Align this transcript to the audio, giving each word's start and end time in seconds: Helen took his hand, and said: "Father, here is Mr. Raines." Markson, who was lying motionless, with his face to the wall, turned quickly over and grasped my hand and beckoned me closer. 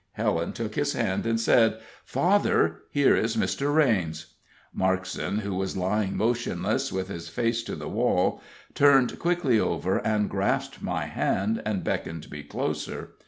Helen 0.13 0.51
took 0.51 0.73
his 0.73 0.93
hand, 0.93 1.27
and 1.27 1.39
said: 1.39 1.79
"Father, 2.05 2.77
here 2.89 3.15
is 3.15 3.37
Mr. 3.37 3.71
Raines." 3.71 4.33
Markson, 4.75 5.41
who 5.41 5.53
was 5.53 5.77
lying 5.77 6.17
motionless, 6.17 6.91
with 6.91 7.07
his 7.07 7.29
face 7.29 7.61
to 7.65 7.75
the 7.75 7.87
wall, 7.87 8.41
turned 8.73 9.19
quickly 9.19 9.59
over 9.59 9.99
and 9.99 10.27
grasped 10.27 10.81
my 10.81 11.05
hand 11.05 11.61
and 11.67 11.83
beckoned 11.83 12.31
me 12.31 12.41
closer. 12.41 13.09